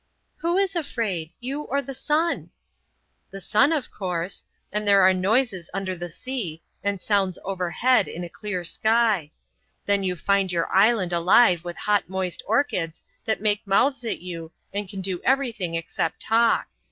"Who 0.37 0.57
is 0.57 0.75
afraid?—you, 0.75 1.61
or 1.61 1.79
the 1.79 1.93
sun?" 1.93 2.49
"The 3.29 3.39
sun, 3.39 3.71
of 3.71 3.91
course. 3.91 4.43
And 4.71 4.87
there 4.87 5.03
are 5.03 5.13
noises 5.13 5.69
under 5.75 5.95
the 5.95 6.09
sea, 6.09 6.63
and 6.83 6.99
sounds 6.99 7.37
overhead 7.45 8.07
in 8.07 8.23
a 8.23 8.27
clear 8.27 8.63
sky. 8.63 9.29
Then 9.85 10.01
you 10.03 10.15
find 10.15 10.51
your 10.51 10.67
island 10.73 11.13
alive 11.13 11.63
with 11.63 11.77
hot 11.77 12.09
moist 12.09 12.41
orchids 12.47 13.03
that 13.25 13.41
make 13.41 13.67
mouths 13.67 14.03
at 14.03 14.21
you 14.21 14.51
and 14.73 14.89
can 14.89 15.01
do 15.01 15.21
everything 15.23 15.75
except 15.75 16.21
talk. 16.23 16.65